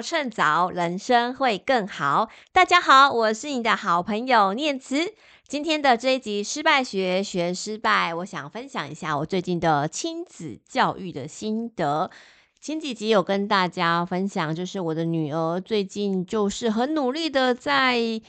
[0.00, 2.28] 趁早，人生会更好。
[2.52, 5.14] 大家好，我是你的好朋友念慈。
[5.46, 12.10] 今天的这一集失败学学失败，我想分享一下我最近的亲子教育的心得。
[12.60, 18.20] 前几集有跟大家分享，就是我的女儿最近就是很努力的在。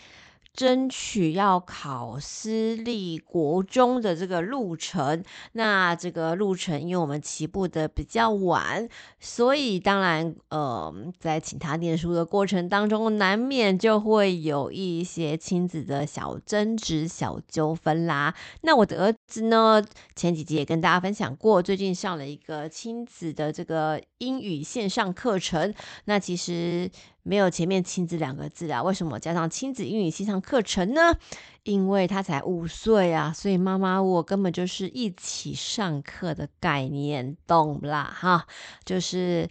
[0.54, 18.36] 争取要考私立国中的这个路程，那这个路程因为我们起步的比较晚，所以当然，呃，在请他念书的过程当中，难免就会有一些亲子的小争执、小纠纷啦。
[18.62, 19.82] 那我的儿子呢，
[20.16, 25.74] 前几集也跟大家分享过，最近上了一个亲子的这个英语线上课程，
[26.06, 26.92] 那其实。
[27.30, 28.82] 没有前面“亲子”两个字啊？
[28.82, 31.16] 为什么加上亲子英语线上课程呢？
[31.62, 38.48] 因为他才五岁啊，所以妈妈我根本就是一起上课的概念，懂啦哈？
[38.84, 39.48] 就是，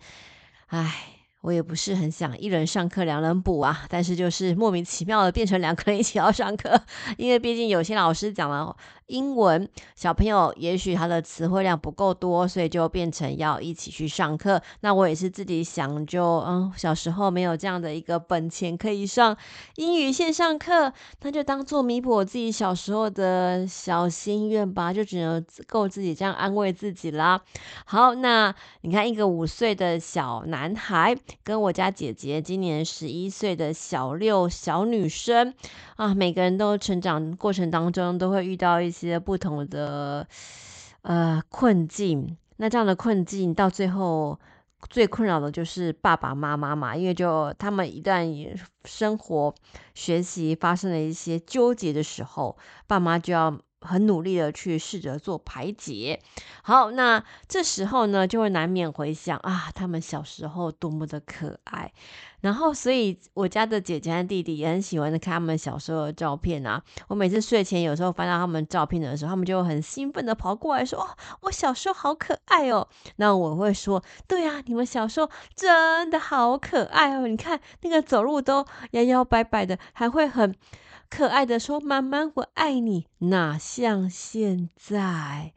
[0.66, 1.14] 唉。
[1.40, 6.78] 我也不是很想一人上课两人补啊，但是就是莫名其妙的变成两个人一起要上课，
[7.16, 8.76] 因为毕竟有些老师讲了
[9.08, 14.62] 英文，小朋友也许他的词汇量不够多，所以就变成要一起去上课。
[14.80, 19.36] 那我也是自己想就，嗯，小时候没有这样的一个本钱可以上
[19.76, 20.92] 英语线上课，
[21.22, 27.40] 那就当做弥补我自己小时候的小心愿吧，就只能够自己这样安慰自己啦。
[27.84, 31.16] 好，那你看一个五岁的小男孩。
[31.42, 35.54] 跟我家姐姐今年十一岁的小六小女生
[35.96, 38.90] 啊，每个人都成长过程当中都会遇到一
[39.20, 40.26] 不同的
[41.02, 42.36] 呃困境。
[42.56, 44.38] 那这样的困境到最后
[44.88, 49.54] 最困扰的就是爸爸妈妈嘛，因为就他们一旦生活
[49.94, 53.58] 学习发生了一些纠结的时候，爸妈就要。
[53.80, 56.20] 很努力的去试着做排解，
[56.62, 61.92] 好，那这时候呢，就会难免回想啊，他们小时候多么的可爱，
[62.40, 66.82] 然后，所以我家的姐姐和弟弟也很喜欢看他们小时候的照片啊。
[67.06, 71.08] 我每次睡前有时候翻到他们照片的时候，他们就很兴奋的跑过来说：“哦，
[71.42, 80.52] 我小时候好可爱哦。”那我会说：“对啊，你们小时候真的好可爱哦，你看那个走路都摇摇摆摆的，还会很。”
[81.10, 85.52] 可爱的说：“妈妈，我爱你。”哪像现在？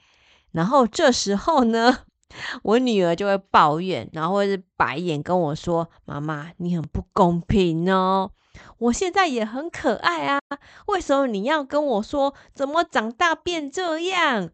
[0.52, 2.06] 然后这时候呢，
[2.64, 8.32] 我女儿就会抱怨，然后或是白眼跟我说：“妈妈，你很不公平哦！
[8.78, 10.40] 我现在也很可爱啊，
[10.88, 14.50] 为什么你要跟我说怎么长大变这样？”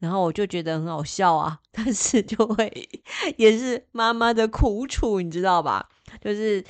[0.00, 2.88] 然后我就觉得很好笑啊， 但是就会
[3.36, 5.88] 也是妈妈的苦楚，你知道吧？
[6.20, 6.64] 就是。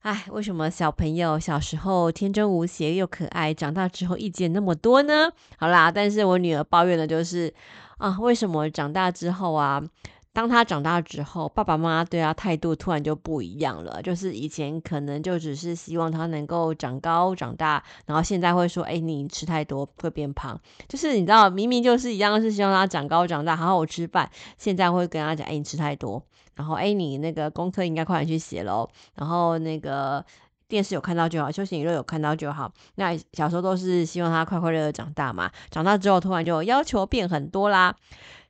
[0.00, 5.30] 哎，为什么小朋友小时候天真无邪又可爱，长大之后意见那么多呢？
[5.58, 7.52] 好啦，但是我女儿抱怨的就是
[7.98, 9.82] 啊，为什么长大之后啊，
[10.32, 14.00] 当他长大之后，爸爸妈妈对他态度突然就不一样了。
[14.00, 20.60] 就是以前可能就只是希望他能够长高长大，然后现在会说，哎，你吃太多会变胖。
[20.88, 26.22] 就是你知道，明明就是一样是希望他长高长大，好好吃饭，现在会跟他讲，哎，你吃太多。
[26.54, 28.88] 然后，哎，你那个功课应该快点去写喽。
[29.14, 30.24] 然后，那个
[30.68, 32.70] 电视有看到就好，休闲娱乐有看到就好。
[32.96, 37.96] 那小时候都是希望他快快乐乐长大嘛，长大之后突然就要求变很多啦。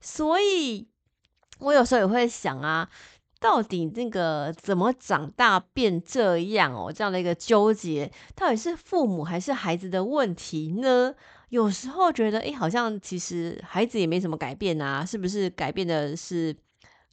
[0.00, 0.88] 所以，
[1.60, 2.88] 我有时候也会想啊，
[3.38, 6.92] 到底那个怎么长大变这样哦？
[6.92, 11.14] 这样的一个纠结，到底是父母还是孩子的问题呢？
[11.50, 16.56] 有时候觉得，哎，好像其实孩子也没什么改变啊，是不是改变的是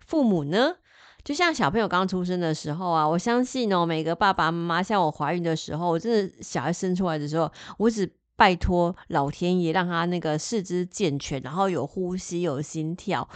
[0.05, 0.75] 父母呢？
[1.23, 13.27] 就像小朋友刚出生的时候啊，我相信哦，每个爸爸妈妈，像我怀孕的时候，我真的小孩生出来的时候，我只拜托老天爷让他那个四肢健全，然后有呼吸、有心跳，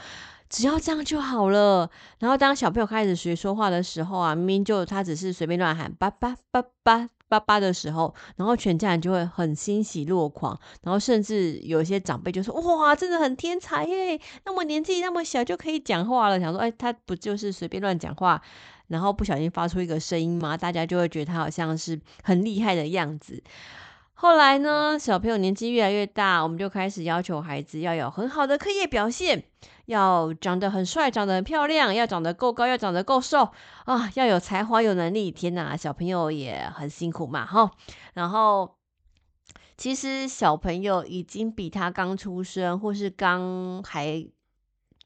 [0.52, 1.90] 只要这样就好了。
[2.20, 7.10] 然后当小朋友开始学说话的时候啊，明明就他只是随便乱喊爸爸爸爸。
[7.32, 14.20] 爸爸的时候，然后全家人就会很欣喜若狂，然后甚至有一些长辈就说：“哇，真的很天才耶！
[14.44, 18.42] 那么年纪那么小就可以讲话了。”想说：“哎，他不就是随便乱讲话，
[18.90, 23.42] 然后不小心发出一个声音吗？”大家就会觉得他好像是很厉害的样子。
[24.22, 29.46] 后来呢，小朋友年纪越来越大，我们就开始要求孩子要有很好的课业表现，
[29.88, 33.50] 要长得很帅，长得很漂亮，要长得够高，要长得够瘦
[33.86, 35.32] 啊，要有才华，有能力。
[35.32, 37.72] 天哪，小朋友也很辛苦嘛，哈。
[38.14, 38.76] 然后，
[39.76, 44.24] 其实小朋友已经比他刚出生或是刚还。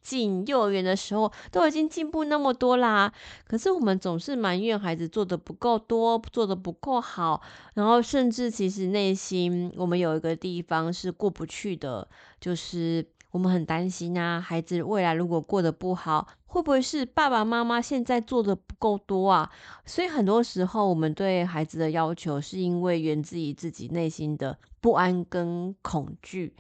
[0.06, 3.12] 进幼儿园的时候都已经进步那么多啦，
[3.48, 7.42] 可是我们总是埋怨孩子做的不够多，做的不够好，
[7.74, 12.08] 然后甚至其实内心我们有一个地方是过不去的，
[12.40, 19.52] 就是我们很担心啊，孩子未来如果过得不好，会不会是爸爸妈妈现在做的不够多啊？
[19.86, 26.54] 所以很多时候，我们对孩子的要求，是因为源自于自己内心的不安跟恐惧，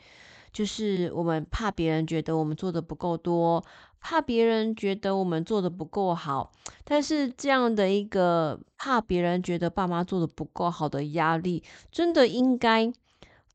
[0.56, 3.62] 就是我们怕别人觉得我们做的不够多，
[4.00, 6.50] 怕别人觉得我们做的不够好。
[6.86, 11.62] 但是这样的一个怕别人觉得爸妈做的不够好的压力，
[11.92, 12.90] 真的应该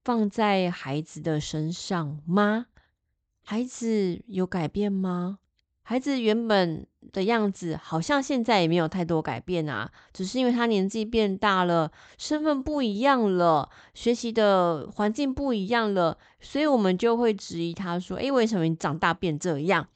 [0.05, 2.67] 放在孩子的身上吗？
[3.43, 5.38] 孩子有改变吗？
[5.82, 19.88] 孩子原本的样子好像现在也没有太多改变啊，只是因为他年纪变大了，身份不一样了，学习的环境不一样了，所以我们就会质疑他说：“诶，为什么你长大变这样？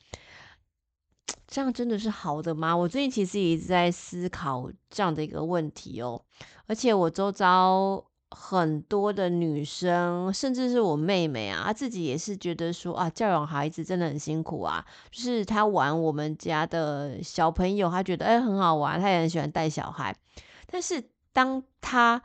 [1.47, 6.23] 这样真的是好的吗？”我最近其实一直在思考这样的一个问题哦，
[6.67, 8.05] 而且我周遭。
[8.31, 14.85] 很多的女生，甚至是我妹妹啊，她自己也是觉得说啊，教养孩子真的很辛苦啊。
[15.11, 20.15] 就是她玩我们家的小朋友，她觉得哎很好玩，她也很喜欢带小孩。
[20.67, 22.21] 但是当她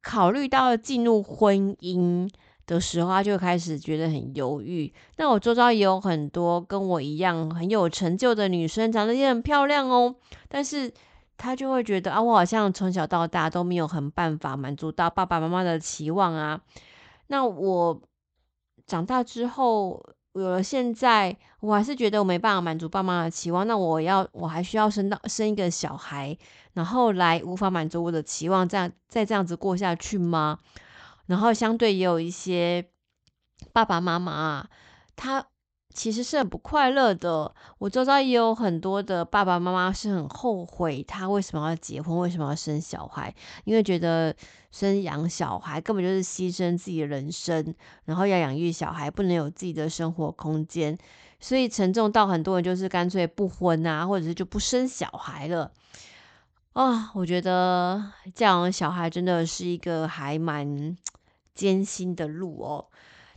[0.00, 2.30] 考虑到进入婚姻
[2.66, 4.92] 的时候，她就开始觉得很犹豫。
[5.18, 10.14] 那我周遭也有很多跟我一样很有成就的女生，长得也很漂亮哦，
[10.48, 10.92] 但是。
[11.42, 16.60] 他就会觉得啊，我好像从小到大都没有很办法满足到爸爸妈妈的期望啊。
[17.26, 18.00] 那我
[18.86, 20.00] 长大之后
[20.34, 23.66] 有了现在，我还是觉得我没办法满足爸妈的期望。
[23.66, 26.38] 那我要我还需要生到生一个小孩，
[26.74, 30.60] 然后来无法满足我的期望，这样再这样子过下去吗？
[31.26, 32.88] 然后相对也有一些
[33.72, 34.70] 爸爸妈妈啊，
[35.16, 35.46] 他。
[35.92, 37.54] 其实是很不快乐的。
[37.78, 43.34] 我周遭也有很多的爸爸妈妈是很后悔，他为什么要结婚，为什么要生小孩？
[43.64, 44.34] 因为觉得
[44.70, 47.74] 生养小孩根本就是牺牲自己的人生，
[48.04, 50.96] 然后要养育小孩，不能有自己的生活空间，
[51.38, 55.70] 所以沉重到很多人就是干脆不婚啊，或者是就不生小孩了。
[56.72, 58.02] 啊、我觉得
[58.34, 60.96] 教养小孩真的是一个还蛮
[61.54, 62.86] 艰辛的路哦。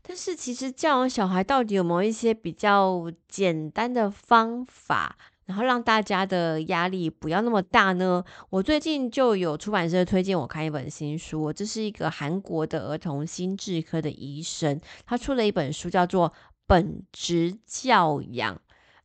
[0.08, 8.24] 但是其实教养小孩到底有没有一些比较简单的方法，然后让大家的压力不要那么大呢？
[8.52, 16.30] 我最近就有出版社推荐我看一本新书，这是一个韩国的儿童心智科的医生，他出了一本书叫做
[16.68, 18.56] 《本质教养》。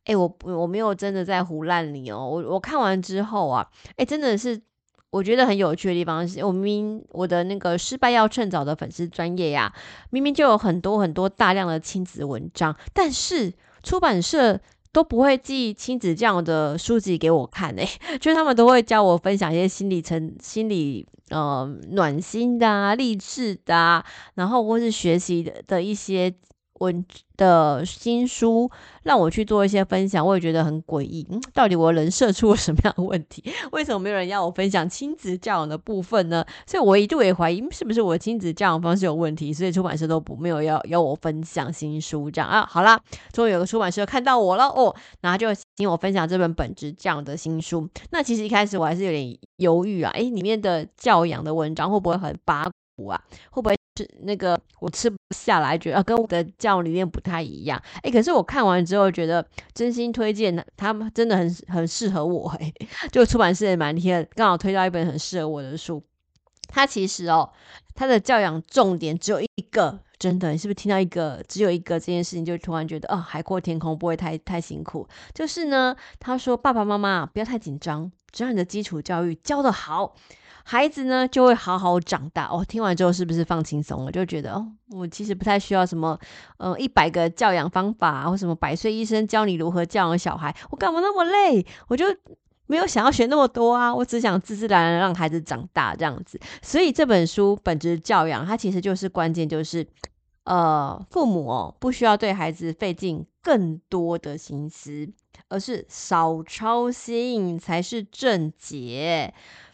[0.05, 4.61] 诶，我我没有真的在胡乱你哦，我我看完之后啊，诶，真的是。
[5.11, 9.71] 我觉得很有趣的地方是，我明明我的那个失败要趁早的粉丝专业呀，
[10.09, 13.53] 明明就有很多很多大量的亲子文章，但是
[13.83, 14.59] 出版社
[14.93, 17.87] 都不会寄亲子这样的书籍给我看诶，
[18.19, 24.05] 就是他们都会教我分享一些心理层、心理呃暖心的啊、励志的啊，
[24.35, 26.33] 然后或是学习的的一些。
[26.81, 27.05] 文
[27.37, 28.69] 的新书
[29.03, 31.25] 让我去做一些分享，我也觉得很诡异。
[31.29, 33.43] 嗯，到底我人设出了什么样的问题？
[33.71, 36.43] 为什么没有人要我分享亲子教养的部分呢？
[36.65, 42.67] 所以我一度也怀疑是不是我亲子教养方式有问题，所以出版社都不没有要要我分享新书这样啊。
[42.69, 42.99] 好啦，
[43.31, 47.87] 终于有个出版社看到我了哦，然后就请我分享这本本质教养的新书。
[48.09, 52.69] 那其实一开始我还是有点犹豫啊，诶，里面的教养的文章会不会很八
[53.07, 53.21] 啊？
[53.51, 53.75] 会不会？
[53.97, 57.79] 是那个我吃不下来，觉得跟我的教理念不太一样。
[58.01, 62.49] 哎，可是我看完之后觉得真心推荐，他们真的很很适合我。
[62.51, 62.71] 哎，
[63.11, 66.01] 就出版社也蛮贴，刚好推到一本很适合我的书。
[66.69, 67.51] 他其实哦，
[67.93, 75.05] 他的教养重点只有一个，真的，你是不是听到一个只有一个这件事情，就突然觉得哦，海阔天空，不会太太辛苦。
[75.33, 80.15] 就是呢，他说爸爸妈妈不要太紧张，只要你的基础教育教得好。
[80.71, 82.63] 孩子呢就会好好长大哦。
[82.65, 84.11] 听完之后是不是放轻松了？
[84.13, 86.17] 就觉得哦，我其实不太需要什么，
[86.59, 90.55] 呃，一百个教养方法，或什么百岁医生教你如何教养小孩。
[90.69, 91.65] 我干嘛那么累？
[91.89, 92.05] 我就
[92.67, 93.93] 没有想要学那么多啊。
[93.93, 96.39] 我只想自自然然让孩子长大这样子。
[96.61, 99.85] 所以这本书本质教养，它其实就是关键，就是
[100.45, 105.09] 呃，父母哦不需要对孩子费尽更多的心思，
[105.49, 109.33] 而是少操心才是正解。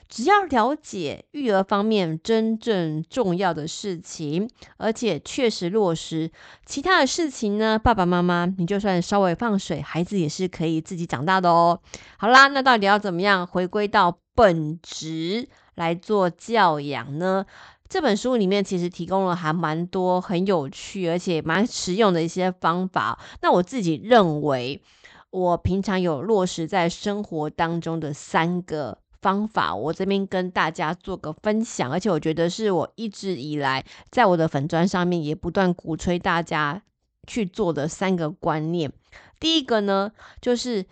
[0.10, 6.32] 只要了解育儿方面真正重要的事情，而且确实落实，
[6.66, 11.80] 其他的事情呢，爸爸妈妈，你就算稍微放水，孩子也是可以自己长大的哦。
[12.18, 17.46] 好啦，那到底要怎么样回归到本职来做教养呢？
[17.90, 23.18] 这本书里面其实提供了还蛮多很有趣而且蛮实用的一些方法。
[23.42, 24.82] 那我自己认为，
[25.30, 29.00] 我平常有落实在生活当中的三个。
[29.28, 36.82] 方法，我这边跟大家做个分享，而且我觉得是我一直以来在我的粉砖上面也不断鼓吹大家
[37.28, 38.94] 去做的三个观念。
[39.38, 40.86] 第一个呢，就是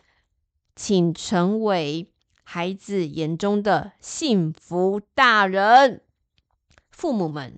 [0.76, 2.12] 请成为
[2.44, 6.02] 孩子眼中的幸福大人。
[6.92, 7.58] 父母们，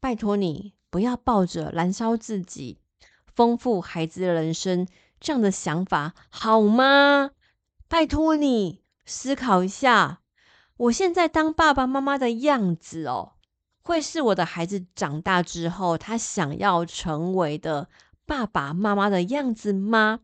[0.00, 2.78] 拜托你不要抱着燃烧自己、
[3.32, 4.88] 丰富孩子的人生
[5.20, 7.30] 这样的想法，好吗？
[7.86, 10.20] 拜托你思考一下，
[10.76, 13.34] 我现在当爸爸妈妈的样子哦，
[13.80, 17.88] 会是我的孩子长大之后他想要成为的
[18.26, 20.20] 爸爸妈妈的样子吗？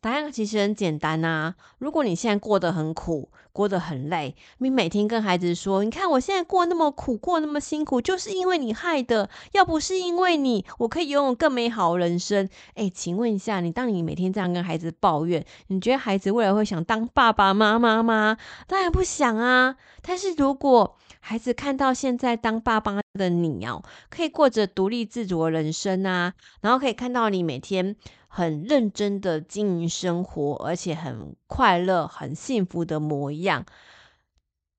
[0.00, 1.54] 答案其实很简单呐。
[1.78, 9.28] 如果你现在过得很苦，过得很累，你每天跟孩子说：“你看我现在过那么苦，过那么辛苦，就是因为你害的。
[9.52, 18.38] 要不是因为你，我可以拥有更美好的人生。”哎，请问一下，你当你每天这样跟孩子抱怨，你觉得孩子未来会想当爸爸妈妈吗？
[18.66, 19.76] 当然不想啊。
[20.00, 27.96] 但是如果孩子看到现在当爸爸的你哦，可以过着独立自主的人生啊，然后可以看到你每天。
[28.32, 33.66] 很认真的经营生活，而且很快乐、很幸福的模样，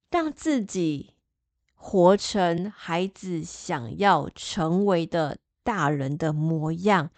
[0.09, 1.13] 让自己
[1.75, 7.09] 活成孩子想要成为的大人的模样，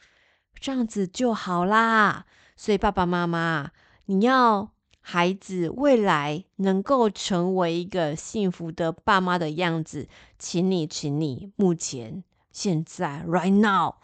[0.59, 2.25] 这样子就好啦。
[2.55, 3.69] 所以爸爸妈妈，
[4.05, 4.71] 你要
[5.01, 10.07] 孩子未来能够成为一个幸福的爸妈的样子，
[10.39, 13.97] 请你，请你，目前现在 right now。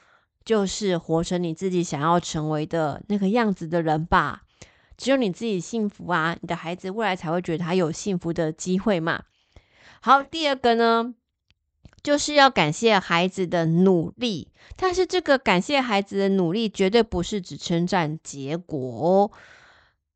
[0.50, 4.42] 就是活成你自己想要成为的那个样子的人吧。
[4.98, 9.26] 只有你自己幸福啊，你的孩子未来才会觉得他有幸福的机会嘛。
[10.02, 11.14] 好，第二个呢，
[12.02, 14.48] 就是要感谢孩子的努力。
[14.76, 19.32] 但是这个感谢孩子的努力，绝对不是只称赞结果哦。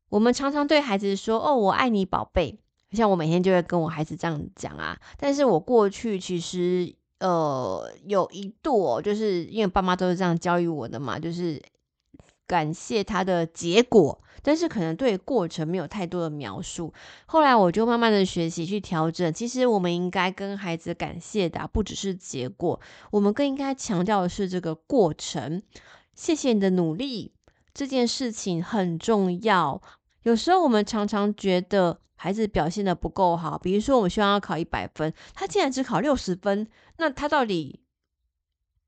[0.08, 2.58] 我们常常对孩子说：“哦，我爱你，宝贝。”
[2.90, 4.98] 像我每天就会跟我孩子这样讲啊。
[5.16, 6.96] 但是我过去其实。
[7.24, 11.58] 呃，有一度哦，就是因为爸妈都是这样教育我的嘛，就是
[12.46, 16.92] 感谢他的结果，但是可能对过程没有太多的描述。
[17.24, 22.78] 后来我就慢慢的学习去调整，其实我们应该跟孩子感谢的不只是结果，
[23.10, 25.62] 我们更应该强调的是这个过程。
[26.14, 27.32] 谢谢你的努力，
[27.72, 29.80] 这件事情很重要。
[30.24, 32.00] 有时候我们常常觉得。
[32.24, 36.66] 孩子表现的不够好，比如说我们希望要考一百分，他竟然只考六十分，
[36.96, 37.82] 那他到底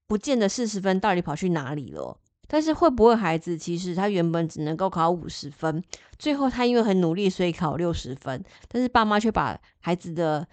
[0.07, 2.19] 不见得四十分到底跑去哪里了？
[2.49, 5.85] 但是会不会孩子其实他原本只能够考五十分，
[6.19, 10.49] 最后他因为很努力所以考六十分，但是爸妈却把孩子的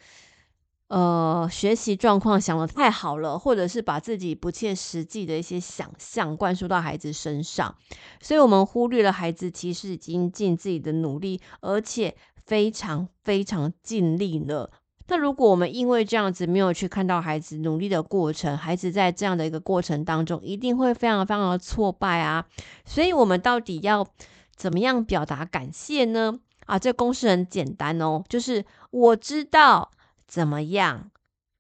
[0.90, 7.74] 呃学习状况想得太好了，或者是把自己不切实际的一些想象灌输到孩子身上，
[8.20, 12.14] 所以我们忽略了孩子其实已经尽自己的努力，而且。
[12.46, 14.72] 非常非常尽力了。
[15.08, 22.46] 那如果我们因为这样子没有去看到孩子努力的过程，孩子在这样的一个过程当中一定会非常非常的挫败啊。
[22.86, 24.08] 所以，我们到底要
[24.56, 26.40] 怎么样表达感谢呢？
[26.66, 29.92] 啊，这公式很简单哦，就是我知道
[30.26, 31.12] 怎么样。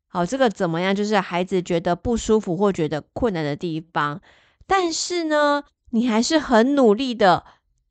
[0.07, 4.21] 好，这个怎么样就是孩子觉得不舒服或觉得困难的地方，
[4.65, 7.43] 但是呢，你还是很努力的，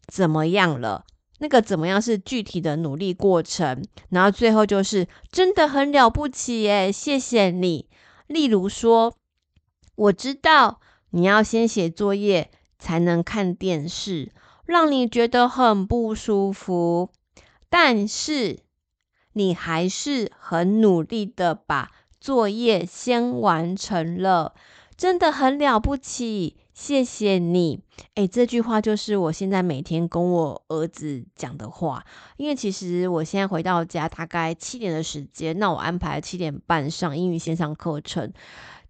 [0.06, 1.04] 怎么样了？
[1.42, 7.88] 那个怎么样是具体的努力过程，然后最后就是真的很了不起耶，谢谢你。
[8.28, 9.12] 例如说，
[9.96, 10.80] 我知道
[11.10, 14.30] 你要先写作业才能看电视，
[14.66, 17.10] 让你觉得很不舒服，
[17.68, 18.60] 但是
[19.32, 24.54] 你还是很努力的把作业先完成了，
[24.96, 26.58] 真的很了不起。
[26.72, 27.80] 谢谢你，
[28.14, 32.04] 诶，这句话就是我现在每天跟我儿子讲的话。
[32.38, 38.32] 因为其实我现在回到家大概七点的时间，那我安排七点半上英语线上课程。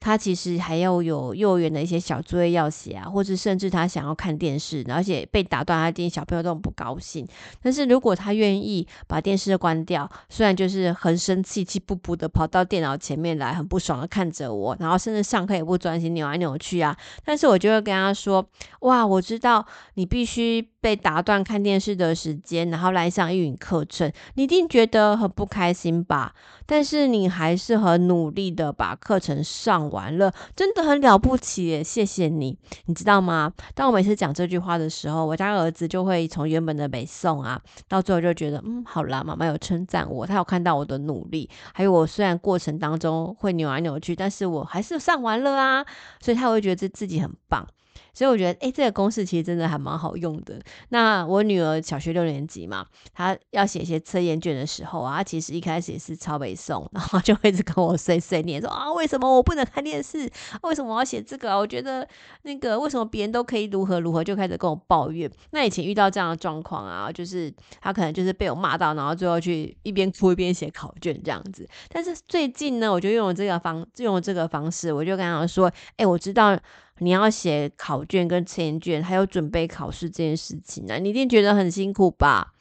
[0.02, 7.24] 他其实还要有幼儿园的一些小作业要写啊，或者甚至他想要看电视，而且被打断，他电小朋友都很不高兴。
[7.62, 16.96] 但是如果他愿意把电视关掉，虽然就是很生气，气不不的跑到电脑前面来，很不爽的看着我，然后甚至上课也不专心，扭来扭去啊。
[17.24, 18.44] 但是我就会跟他说
[18.82, 26.34] ：“哇，我知道你必须。”被打断看电视的时间，然后来上英语课程，你一定觉得很不开心吧？
[26.66, 31.84] 但是你还是很努力的把课程上完了，真的很了不起耶！
[31.84, 33.52] 谢谢你，你知道吗？
[33.74, 45.86] 当我每次讲这句话的时候，我家儿子就会从原本的背诵啊，到最后就觉得，嗯，好啦，妈妈有称赞我，他有看到我的努力，还有我虽然过程当中会扭来扭去，但是我还是上完了啊，
[46.20, 47.64] 所以他会觉得自己很棒。
[48.14, 50.60] 所以我觉得，哎，这个公式其实真的还蛮好用的。
[50.90, 60.30] 那我女儿小学六年级嘛，她要写一些测验卷的时候啊，她其实一开始也是抄背诵，然后就会一直跟我碎碎念说啊，为什么我不能看电视？
[60.62, 61.56] 为什么我要写这个？
[61.56, 62.06] 我觉得
[62.42, 65.30] 那个为什么别人都可以如何如何，就开始跟我抱怨。
[65.50, 71.68] 那以前遇到这样的状况啊，就是她可能就是被我骂到，然后最后去一边哭一边写考卷这样子。
[71.88, 76.58] 但是最近呢，我就用了这个方，用了这个方式，我就跟她说，哎，我知道。
[77.02, 82.54] 你要写考卷跟测验卷，还有准备考试这件事情呢、你一定觉得很辛苦吧？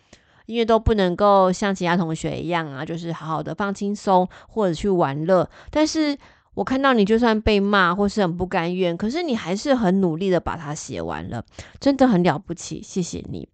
[0.47, 5.49] 因为都不能够像其他同学一样啊，就是好好的放轻松或者去玩乐。
[5.69, 6.17] 但是
[6.55, 11.45] 我看到你就算被骂或是很不甘愿，可是你还是很努力的把它写完了，
[11.79, 13.47] 真的很了不起，谢谢你。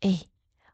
[0.00, 0.28] 诶，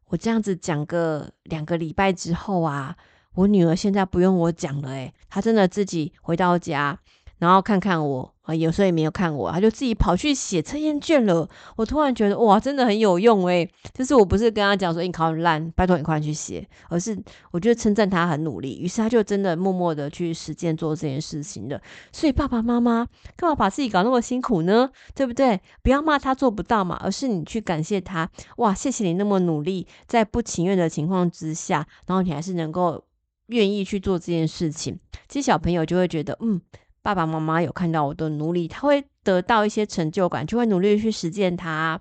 [0.09, 2.95] 我这样子讲个两个礼拜之后啊，
[3.35, 7.01] 我女儿现在不用我讲了，诶，她真的自己回到家。
[7.39, 11.49] 然后看看我啊，有时候也没有看我，他就自己跑去写测验卷了。
[11.77, 13.67] 我突然觉得哇，真的很有用诶。
[13.95, 17.19] 就是我不是跟他讲说你考很烂，拜托你快去写，而是
[17.53, 18.79] 我觉得称赞他很努力。
[18.79, 21.81] 于是他就真的默默的去实践做这件事情的。
[22.13, 24.91] 所以爸爸妈妈干嘛把自己搞那么辛苦呢？
[25.15, 25.59] 对不对？
[25.83, 28.29] 不要骂他做不到嘛，而是你去感谢他。
[28.59, 33.03] 哇，谢谢你那么努力，在不情愿的情况之下，然后你还是能够
[33.47, 34.99] 愿意去做这件事情。
[35.29, 36.61] 其实小朋友就会觉得，嗯。
[37.05, 42.01] 爸爸妈妈有看到我的努力，他会得到一些成就感，就会努力去实践它。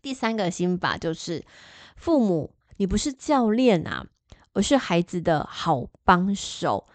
[0.00, 1.44] 第三个心法就是，
[1.96, 4.06] 父母，你不是教练啊，
[4.54, 6.86] 而是孩子的好帮手。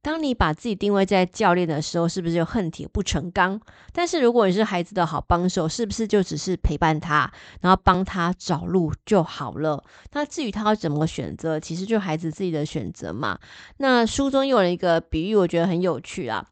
[0.00, 3.60] 当你把自己定位在教练的时候，是不是就恨铁不成钢？
[3.92, 7.30] 但是如果你是孩子的好帮手，是不是就只是陪伴他，
[7.60, 9.84] 然后帮他找路就好了？
[10.12, 13.38] 那至于他要怎么选择，其实就孩子自己的选择嘛。
[13.76, 16.46] 那书中有了一个比喻，我觉得很有趣啊。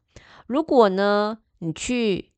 [0.47, 2.31] 如果呢，你去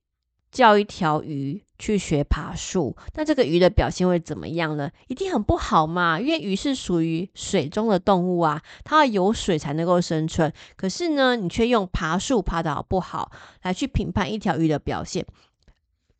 [0.51, 4.89] 叫一条鱼去学爬树，那这个鱼的表现会怎么样呢？
[5.07, 10.51] 一定很不好嘛，因为鱼是属于水中的动物啊，它要有水才能够生存。
[10.75, 15.25] 可是呢，你却用爬树爬的好不好来去评判一条鱼的表现，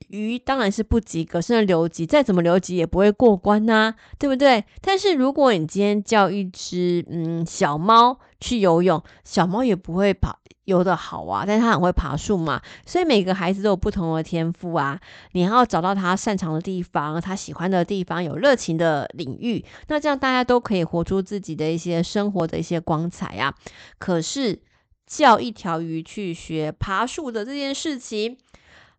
[0.09, 4.63] 鱼当然是不及格，甚至留级，再怎么留级也不会过关呐、啊，对不对？
[4.81, 10.39] 但是如果你今天叫一只嗯小猫去游泳，小猫也不会跑。
[10.65, 14.99] 游得好啊，但是它很会爬树嘛，所以每个孩子都有不同的天赋啊。
[15.31, 23.55] 你要找到他擅长的地方，他喜欢的地方，有热情的领域，那这样大家都可以活出自己的一些生活的一些光彩啊。
[23.97, 24.61] 可是
[25.07, 28.37] 叫一条鱼去学爬树的这件事情，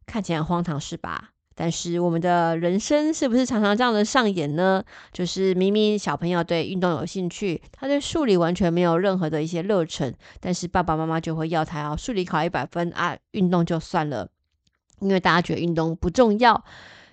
[0.06, 1.30] 看起来荒唐是吧？
[1.54, 4.82] 但是我们的人生是不是常常这样的上演呢？
[5.12, 14.28] 就是明明小朋友对运动有兴趣，他对数理完全没有任何的一些热忱，但是爸爸妈妈就会要他要数理考一百分啊，运动就算了，
[15.00, 16.64] 因为大家觉得运动不重要。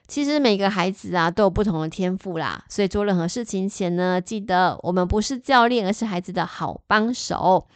[0.07, 7.67] 其实每个孩子啊都有不同的天赋啦，所以做任何事情前呢，记得我们不是教练，而是孩子的好帮手。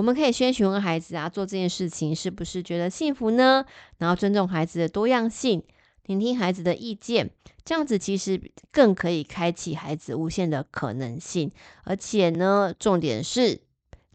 [0.00, 3.66] 我们可以先询问孩子啊，做这件事情是不是觉得幸福呢？
[3.98, 5.62] 然后尊重孩子的多样性。
[6.06, 7.28] 聆听孩子的意见，
[7.66, 8.40] 这样子其实
[8.72, 11.52] 更可以开启孩子无限的可能性。
[11.84, 13.60] 而且呢，重点是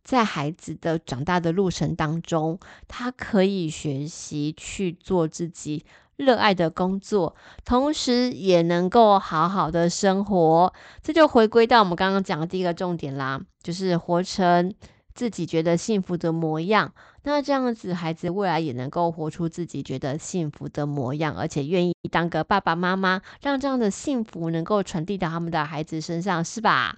[0.03, 10.73] 在孩子的长大的路程当中，他可以学习去做自己热爱的工作，同时也能够好好的生活。
[11.03, 14.73] 这就回归到我们刚刚讲的第一个重点啦，就是活成
[15.15, 16.93] 自己觉得幸福的模样。
[17.23, 26.97] 那这样子，孩子未来也能够活出自己觉得幸福的模样，而且愿意当个爸爸妈妈，让这样的幸福能够传递到他们的孩子身上，是吧？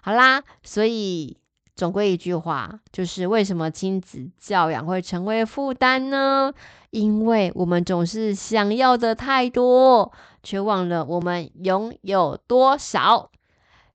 [0.00, 1.36] 好啦，所以
[1.74, 6.54] 总归一句话，就是为什么亲子教养会成为负担呢？
[6.90, 13.30] 因为我们总是想要的太多，却忘了我们拥有多少。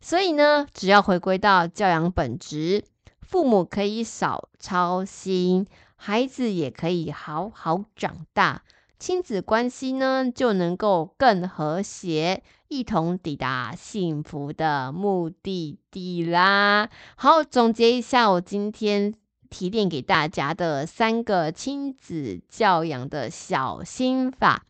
[0.02, 2.84] 所以呢，只要回归到教养本质。
[3.30, 8.64] 父母可以少操心，孩子也可以好好长大，
[8.98, 16.90] 亲子关系呢就能够更和谐，一同抵达幸福的目的地啦。
[17.16, 19.14] 好，总结一下我今天
[19.48, 24.66] 提炼给大家的三个亲子教养的小心法。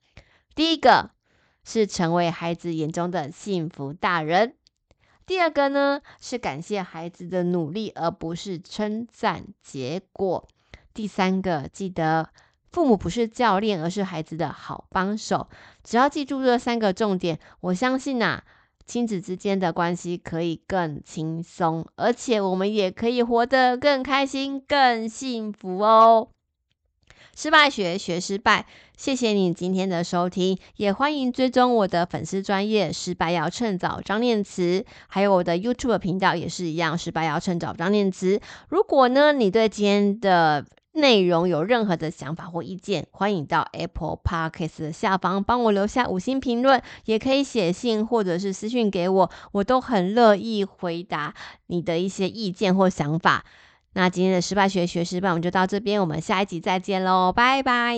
[0.53, 1.11] 第一个
[1.63, 4.55] 是成为孩子眼中的幸福大人。
[5.29, 10.47] 第二个呢，是感谢孩子的努力，而不是称赞结果。
[10.91, 12.29] 第三个，记得
[12.71, 15.47] 父母不是教练，而是孩子的好帮手。
[15.83, 18.41] 只要记住这三个重点，我相信呐，
[18.87, 26.29] 亲子之间的关系可以更轻松，而且我们也可以活得更开心、更幸福哦。
[27.39, 28.65] 失败学学失败。
[28.97, 38.41] 谢谢你今天的收听，也欢迎追踪我的粉丝专业失败要趁早张念慈，还有我的 YouTube 频道也是一样，失败要趁早张念慈。
[38.67, 51.33] 如果呢，你对今天的内容有任何的想法或意见，欢迎到 Apple Podcast 的下方帮我留下五星评论，也可以写信或者是私讯给我，我都很乐意回答
[51.67, 53.45] 你的一些意见或想法。
[53.93, 57.95] 那今天的失败学学失败，我们就到这边，我们下一集再见喽，拜拜。